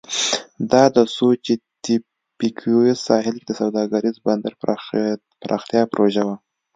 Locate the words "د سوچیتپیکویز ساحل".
0.95-3.35